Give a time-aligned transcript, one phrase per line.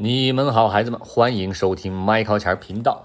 [0.00, 3.04] 你们好，孩子们，欢迎收听麦考钱频道。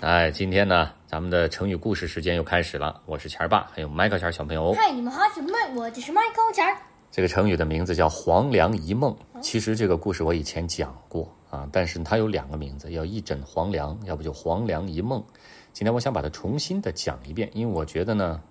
[0.00, 3.00] 哎，今天呢，咱们的成语故事时间又开始了。
[3.06, 4.74] 我是钱儿爸，还有麦考钱小朋友。
[4.74, 6.76] 嗨，你们好，小朋友们，我就是麦考钱儿。
[7.12, 9.16] 这个成语的名字叫“黄粱一梦”。
[9.40, 15.24] 其实这个故事我以前讲过啊，但是它有两个名字，要一枕黄粱，要不就黄粱一梦。
[15.72, 18.42] 今天我想把它重新的讲一遍，因为我觉得呢，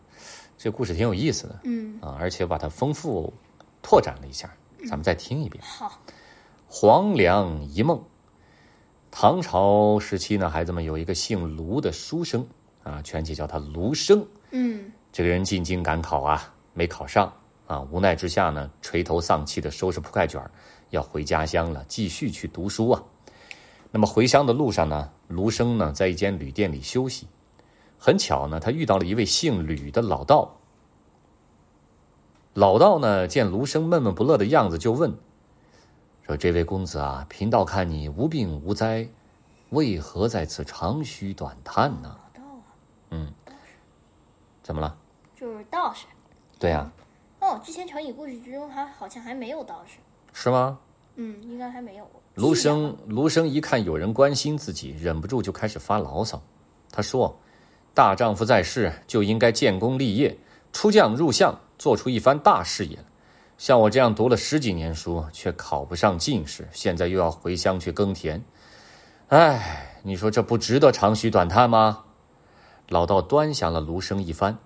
[0.57, 3.34] 这故事挺有意思的，嗯，啊，而且把它丰富
[3.81, 4.49] 拓展了一下。
[4.88, 5.61] 咱们再听一遍。
[5.61, 5.99] 好，
[6.68, 8.04] 黄粱一梦。
[9.09, 12.46] 唐朝时期呢，孩子们有一个姓卢的书生
[12.83, 14.25] 啊，全体叫他卢生。
[14.51, 17.32] 嗯这个人进京赶考啊，没考上
[17.65, 20.51] 啊，无奈之下呢，垂头丧气的收拾铺盖卷儿
[20.89, 23.02] 要回家乡了，继续去读书啊。
[23.89, 27.27] 那么回乡的路上呢，卢生呢在一间旅店里休息，
[27.97, 30.57] 很巧呢，他遇到了一位姓吕的老道。
[32.53, 35.17] 老道呢见卢生闷闷不乐的样子，就问
[36.27, 39.08] 说：“这位公子啊，贫道看你无病无灾，
[39.69, 42.67] 为何在此长吁短叹呢道啊，？”
[44.61, 44.95] 怎么了？
[45.33, 46.05] 就是道士。
[46.59, 46.91] 对呀、
[47.39, 49.99] 哦，之前成语故事之中还好像还没有道士。
[50.33, 50.77] 是吗？
[51.15, 52.05] 嗯，应该还没有。
[52.35, 56.41] 卢生卢生一看有人关心自己，忍不住就开始发牢骚。
[56.91, 57.35] 他说
[57.95, 60.37] ：“大丈夫在世就应该建功立业，
[60.73, 62.99] 出将入相，做出一番大事业。
[63.58, 68.44] 像我这样读了十几年书，却考不上进士，现在又要回乡去耕田，
[69.30, 72.03] 哎，你说这不值得长吁短叹吗？”
[72.88, 74.58] 老道端详了卢生一番，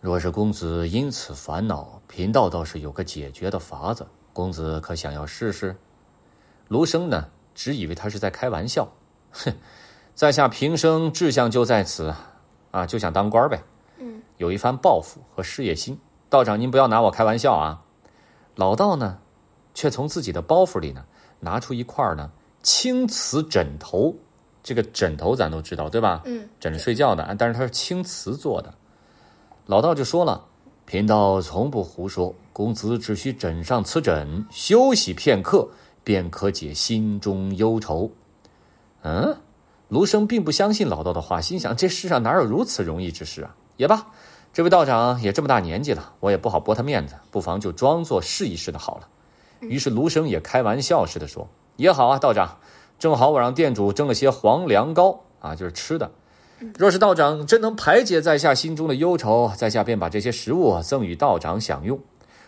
[0.00, 5.76] 若是公子因此烦恼，贫道倒是有个解决的法子，公子可想要试试？
[6.68, 8.90] 卢生呢，只以为他是在开玩笑，
[9.32, 9.52] 哼，
[10.14, 12.14] 在下平生志向就在此，
[12.70, 13.62] 啊，就想当官呗，
[13.98, 15.98] 嗯，有一番抱负和事业心。
[16.30, 17.83] 道长您不要拿我开玩笑啊！
[18.54, 19.18] 老道呢，
[19.74, 21.04] 却从自己的包袱里呢
[21.40, 22.30] 拿出一块呢
[22.62, 24.14] 青瓷枕头，
[24.62, 26.22] 这个枕头咱都知道对吧？
[26.24, 28.72] 嗯，枕着睡觉的，啊但是它是青瓷做的。
[29.66, 30.44] 老道就说了
[30.86, 35.68] ：“贫道从不胡说，公子只需枕上此枕，休息片刻，
[36.02, 38.10] 便可解心中忧愁。”
[39.02, 39.36] 嗯，
[39.88, 43.54] 卢生并不相信老道的话，心想：这世上哪有如此容易之事啊？
[43.76, 44.06] 也罢，
[44.54, 49.08] 这位道长也这么大年纪了，我也不好驳他面子，不妨就装作试一试的好了。
[49.62, 52.58] 于是卢生也开玩笑似的说：“也好啊，道长，
[52.96, 56.08] 正好我让店主蒸了些黄粱糕啊，就是吃的。
[56.78, 61.98] 若是道长真能排解在下心中的忧愁，在下便把这些食物赠与道长享用。”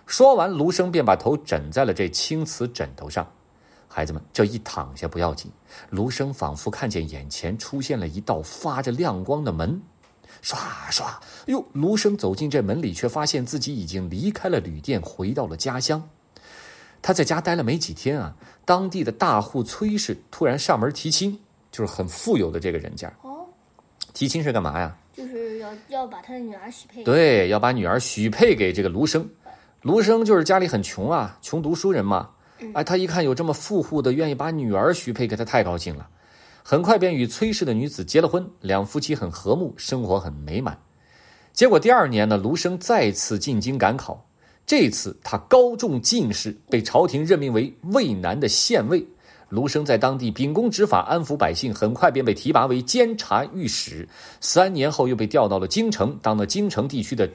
[0.07, 3.27] 说完，卢生便把头枕在了这青瓷枕头上。
[3.89, 5.51] 孩子们，这一躺下不要紧，
[5.91, 9.83] 卢生仿佛看见眼前出现了一道发着亮光的门，
[10.43, 10.57] 唰
[10.91, 11.05] 唰，
[11.47, 11.65] 哟！
[11.73, 16.09] 卢生走进这门里，却发现自己已经离开了旅店，回到了家乡。
[17.03, 21.39] 他在家待了没几天啊，当地的大户崔氏突然上门提亲，
[21.71, 23.13] 就是很富有的这个人家。
[23.23, 23.47] 哦，
[24.13, 24.97] 提亲是干嘛呀？
[25.13, 29.29] 就是要要把他的女儿许配。，对，要把女儿许配给这个卢生。
[29.83, 32.31] 卢生就是家里很穷啊，穷读书人嘛。
[32.75, 36.09] 哎，他一看有这么富户的愿意把女儿许配给他，太高兴了。
[36.69, 40.77] 很快便与崔氏的女子结了婚，两夫妻很和睦，生活很美满。
[41.53, 44.27] 结果第二年呢，卢生再次进京赶考，
[44.67, 49.07] 这次他高中进士，被朝廷任命为渭南的县尉。
[49.49, 54.09] 卢生在当地秉公执法，安抚百姓，很快便被提拔为监察御史。
[54.41, 57.31] 三年后又被调到了京城，当了京城地区的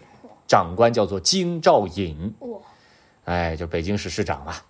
[0.46, 2.34] 长官，叫做京兆尹。
[3.24, 4.62] 哎，就北京市市长啊。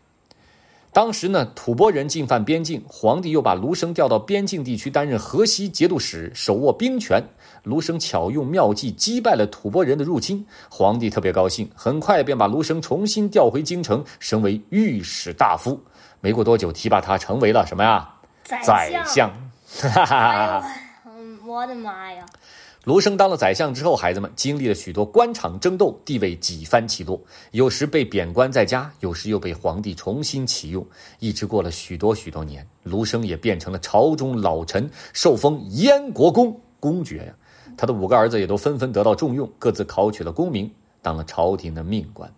[0.94, 7.24] 当时呢，吐蕃人进犯边境，皇帝又把卢生调到边境地区担任河西节度使，手握兵权。
[7.64, 15.80] 卢生巧用妙计击败了吐蕃人的入侵，皇帝特别高兴，很快便把卢生重新调回京城，升为御史大夫。
[16.20, 18.10] 没过多久，提拔他成为了什么呀？
[18.44, 19.30] 宰宰相。
[19.80, 20.74] 哈哈哈哎哈。
[21.46, 22.26] 我的妈呀！
[22.84, 27.22] 卢生当了宰相之后，孩子们经历了许多官场争斗，地位几番起落，
[27.52, 30.84] 有时被贬官在家，有时又被皇帝重新启用，
[31.20, 37.34] 一直过了许多许多年，卢生也变成了朝中老臣，受封燕国公公爵呀。
[37.78, 40.70] 他的五个儿子也都纷纷得到重用，各自考取了功名，
[41.04, 42.34] 当了朝廷的命官。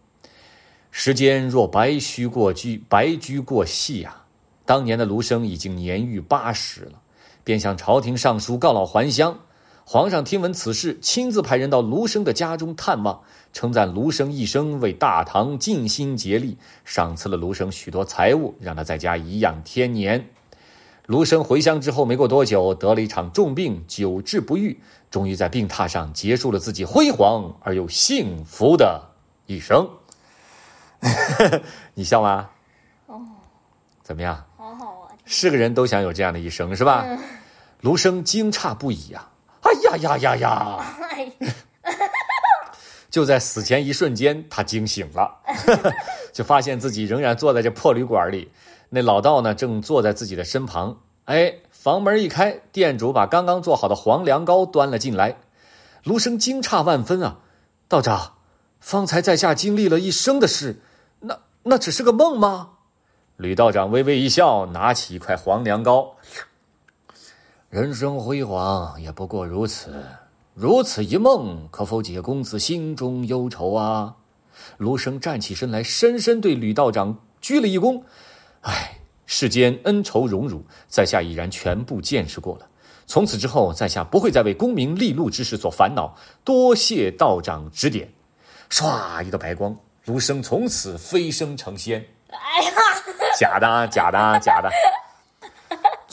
[0.91, 4.21] 时间若白驹过隙，白驹过隙呀、
[4.65, 7.01] 当年的卢生已经年逾八十了，
[7.45, 9.39] 便向朝廷上书告老还乡。
[9.85, 13.21] 皇上听闻此事，亲自派人到卢生的家中探望，
[13.51, 20.29] 称赞卢生一生为大唐尽心竭力，赏赐了卢生许多财物，让他在家颐养天年。
[21.05, 24.79] 卢生回乡之后，没过多久得了一场重病，久治不愈，
[25.11, 29.03] 终于在病榻上结束了自己辉煌而又幸福的
[29.45, 29.89] 一生。
[31.93, 32.49] 你笑吗？
[33.07, 33.21] 哦，
[34.01, 34.45] 怎么样？
[34.55, 37.05] 好好啊，是个人都想有这样的一生，是吧？
[37.81, 39.27] 卢生惊诧不已呀！
[39.63, 40.95] 哎呀呀呀呀！
[43.09, 45.39] 就在死前一瞬间，他惊醒了，
[46.33, 48.49] 就发现自己仍然坐在这破旅馆里。
[48.89, 50.99] 那老道呢，正坐在自己的身旁。
[51.25, 55.37] 哎，房门一开，店主把刚刚做好的黄粱糕端了进来。
[56.03, 57.37] 卢生惊诧万分啊！
[57.87, 58.33] 道长，
[58.79, 60.81] 方才在下经历了一生的事，
[61.21, 62.71] 那那只是个梦吗？
[63.37, 66.15] 吕道长微微一笑，拿起一块黄粱糕。
[67.73, 70.05] 人生辉煌也不过如此，
[70.53, 74.13] 如此一梦，可否解公子心中忧愁啊？
[74.77, 77.99] 卢生站起身来，深深对吕道长鞠了一躬。
[78.61, 82.67] 唉，世间恩仇荣辱，在下已然全部见识过了。
[83.07, 86.15] 从此之后，在下不会再为功名利禄之事所烦恼。
[86.43, 88.07] 多谢道长指点。
[88.69, 92.05] 唰，一道白光，卢生从此飞升成仙。
[92.29, 92.71] 哎呀，
[93.39, 94.69] 假的啊，假的啊，假的。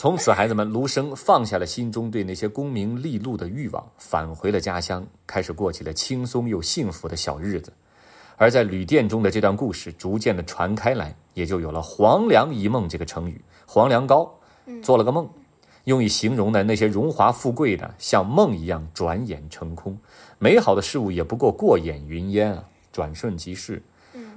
[0.01, 7.71] 从此，孩子们，卢生放下了心中对那些功名利禄的欲望，返回了家乡，开始过起了轻松又幸福的小日子。
[8.35, 13.39] 而在旅店中的这段故事逐渐的传开来，也就有了“黄粱一梦”这个成语。
[13.67, 14.27] 黄粱高，
[14.81, 15.29] 做了个梦，
[15.83, 19.93] 用以形容的那些荣华富贵的，像梦一样转眼成空；
[20.39, 23.79] 美好的事物也不过过眼云烟啊，转瞬即逝。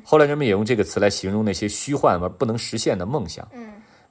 [0.06, 3.48] 后来人们也用这个词来形容那些虚幻而不能实现的梦想。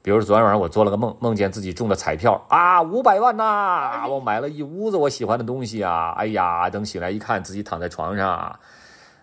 [0.03, 3.43] 嗯，比如昨天晚上我做了个梦，梦见自己中了彩票啊，五百万呐！
[3.43, 8.59] 啊我买了一屋子我喜欢的东西啊，哎呀，等醒来一看，自己躺在床上，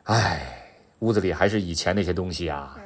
[0.04, 0.40] 哎，
[1.00, 2.76] 屋子里还是以前那些东西啊，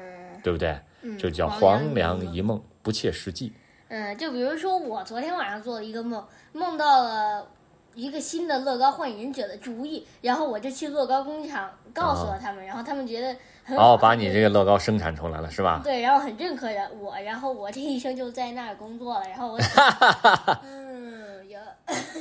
[0.42, 0.76] 对不对？
[1.18, 3.52] 这叫黄粱一梦，不切实际。
[3.88, 7.46] 嗯，就比如说我昨天晚上做了一个梦，梦到了
[7.94, 15.80] 一个新的乐高幻影忍者的主意，然后我就去乐高工厂告诉了他们，然后他们觉得很好，哦，把你这个乐高生产出来了是吧？
[15.84, 19.58] 对，然后很认可人我，然后我这一生就在那儿工作了，然后我
[20.64, 21.58] 嗯有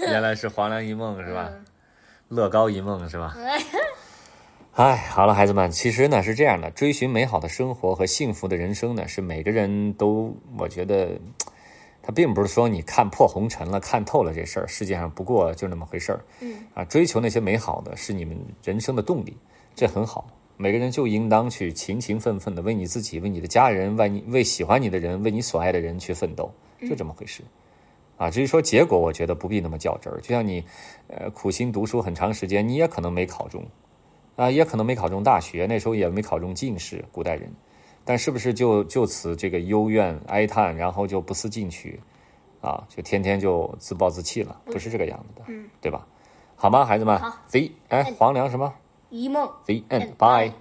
[0.07, 1.49] 原来是黄粱一梦是吧？
[1.51, 1.65] 嗯
[2.29, 3.35] 乐高一梦是吧？
[4.75, 11.09] 哎，好了，孩子们，其实呢是这样的，追寻美好的生活和幸福的人生呢，是每个人都，我觉得，
[12.03, 16.25] 他并不是说你看破红尘了、看透了这事儿，世界上不过就那么回事儿。
[16.41, 19.37] 嗯啊，追求那些美好的是你们人生的动力，
[19.73, 20.27] 这很好。
[20.57, 26.51] 每个人就应当去勤勤奋奋的为你自己、为你的家人、为你为喜欢你的人、为你所爱的人去奋斗，
[26.81, 27.41] 就这么回事。
[28.17, 30.21] 啊，至于说结果，我觉得不必那么较真儿。
[30.21, 30.63] 就像你，
[31.07, 33.65] 呃，苦心读书很长时间，你也可能没考中，
[34.35, 37.51] 啊，也可能没考中大学，那时候也没考中进士，古代人，
[38.05, 41.99] 但是不是就就此这个幽怨哀叹，然后就不思进取，
[42.61, 44.59] 啊，就天天就自暴自弃了？
[44.65, 46.05] 不是这个样子的，嗯，对吧？
[46.55, 48.73] 好吗，孩子们好？The 哎，嗯黄粱什么
[49.09, 49.49] 一梦。
[49.67, 49.87] end.
[49.89, 50.53] And bye.